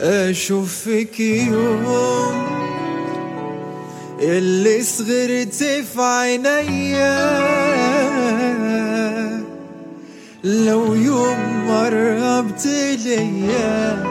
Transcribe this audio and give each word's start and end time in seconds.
أشوف 0.00 0.88
يوم 1.18 2.46
اللي 4.20 4.82
صغرت 4.82 5.54
في 5.54 6.02
عينيا. 6.02 7.46
لو 10.44 10.94
يوم 10.94 11.66
قربت 11.68 12.66
ليا 13.04 14.04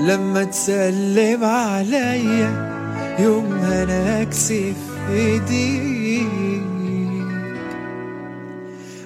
لما 0.00 0.44
تسلم 0.44 1.44
عليا 1.44 2.76
يوم 3.18 3.52
أنا 3.52 4.22
اكسف 4.22 4.76
إيديك. 5.10 6.26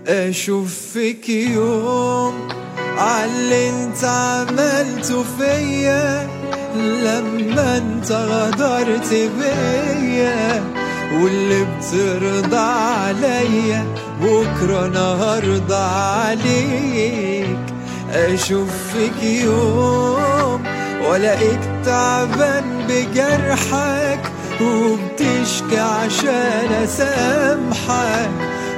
أشوف 0.08 0.98
يوم 1.28 2.48
عاللي 3.00 3.70
انت 3.70 4.04
عملته 4.04 5.24
فيا 5.38 6.28
لما 6.76 7.76
انت 7.76 8.12
غدرت 8.12 9.12
بيا 9.12 10.64
واللي 11.14 11.64
بترضى 11.64 12.56
عليا 12.56 13.84
بكرة 14.22 14.86
أنا 14.86 15.12
هرضى 15.12 15.74
عليك. 15.74 17.58
أشوف 18.12 18.68
فيك 18.92 19.22
يوم 19.22 20.62
والاقيك 21.08 21.60
تعبان 21.84 22.64
بجرحك. 22.88 24.20
وبتشكي 24.60 25.78
عشان 25.78 26.72
أسامحك. 26.84 28.30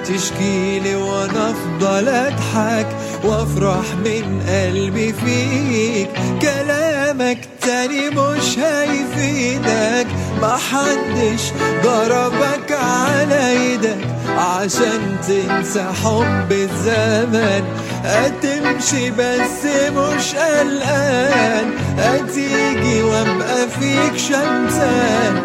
تشكيلي 0.04 0.94
وأنا 0.94 1.50
أفضل 1.50 2.08
أضحك. 2.08 2.86
وافرح 3.24 3.94
من 4.04 4.42
قلبي 4.48 5.12
فيك. 5.12 6.08
كلامك 6.42 7.38
تاني 7.60 8.10
مش 8.10 8.58
هيفيدك. 8.58 10.06
محدش 10.42 11.42
ضربك 11.84 12.72
على 12.72 13.50
إيدك 13.50 14.06
عشان 14.38 15.16
تنسى 15.28 15.84
حب 16.04 16.52
الزمن. 16.52 17.64
هتمشي 18.04 19.10
بس 19.10 19.64
مش 19.96 20.34
قلقان. 20.34 21.70
هتيجي 21.98 23.02
وابقى 23.02 23.68
فيك 23.68 24.16
شمسان. 24.16 25.42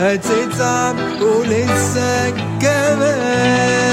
هتتعب 0.00 0.96
ولسه 1.22 2.30
كمان. 2.60 3.85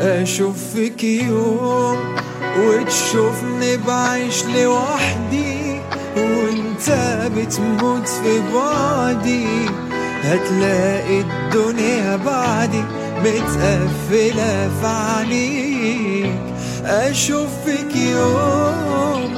أشوف 0.00 0.56
فيك 0.74 1.04
يوم 1.04 1.98
وتشوفني 2.58 3.76
بعيش 3.76 4.44
لوحدي 4.44 5.80
وأنت 6.16 6.90
بتموت 7.36 8.08
في 8.08 8.40
بعدي. 8.54 9.46
هتلاقي 10.22 11.20
الدنيا 11.20 12.16
بعدي 12.16 12.82
متقفلة 13.20 14.70
في 14.80 14.86
عينيك 14.86 16.32
أشوف 16.84 17.48
فيك 17.66 17.96
يوم 17.96 19.34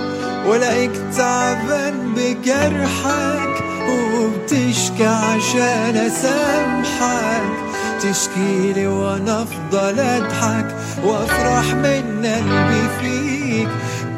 ولاقيك 0.47 0.91
تعبان 1.17 2.15
بجرحك 2.17 3.65
وبتشكي 3.89 5.07
عشان 5.07 5.97
أسامحك. 5.97 7.70
تشكيلي 8.03 8.87
وأنا 8.87 9.43
افضل 9.43 10.01
أضحك 10.01 10.77
وأفرح 11.05 11.75
من 11.75 12.27
قلبي 12.27 12.89
فيك. 13.01 13.69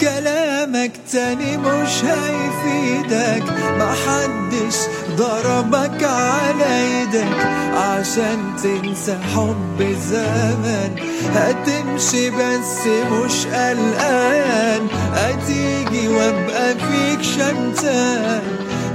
كلامك 0.01 0.93
تاني 1.13 1.57
مش 1.57 2.05
هيفيدك 2.05 3.45
محدش 3.79 4.77
ضربك 5.17 6.05
على 6.05 6.65
إيدك. 6.81 7.37
عشان 7.77 8.39
تنسى 8.63 9.19
حب 9.35 9.97
زمان 10.11 10.91
هتمشي 11.35 12.31
بس 12.31 12.87
مش 13.13 13.47
قلقان. 13.47 14.87
هتيجي 15.15 16.09
وابقى 16.09 16.75
فيك 16.75 17.23
شمتان 17.23 18.43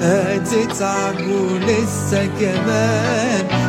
هتتعب 0.02 1.16
ولسه 1.28 2.30
كمان. 2.40 3.67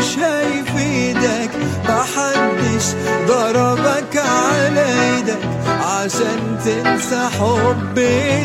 مش 0.00 0.18
هيفيدك 0.18 1.50
محدش 1.88 2.84
ضربك 3.28 4.16
على 4.16 4.84
إيدك 4.86 5.38
عشان 5.80 6.58
تنسى 6.64 7.28
حب 7.38 7.98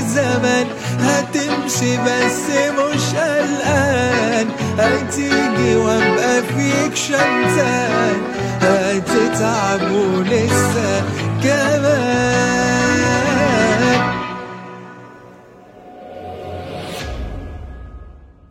زمان 0.08 0.68
هتمشي 1.00 1.98
بس 1.98 2.42
مش 2.80 3.16
قلقان. 3.16 4.48
هتيجي 4.80 5.76
وابقى 5.76 6.42
فيك 6.44 6.96
ولسه 6.96 7.85